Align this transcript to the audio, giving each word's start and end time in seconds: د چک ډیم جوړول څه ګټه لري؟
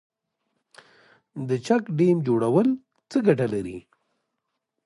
د 1.47 1.49
چک 1.65 1.83
ډیم 1.97 2.17
جوړول 2.27 2.67
څه 3.09 3.17
ګټه 3.27 3.47
لري؟ 3.53 3.77